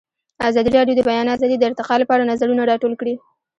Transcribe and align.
ازادي 0.49 0.71
راډیو 0.77 0.97
د 0.97 1.01
د 1.05 1.07
بیان 1.09 1.27
آزادي 1.35 1.55
د 1.57 1.63
ارتقا 1.69 1.95
لپاره 1.99 2.27
نظرونه 2.31 2.61
راټول 2.71 2.93
کړي. 3.01 3.15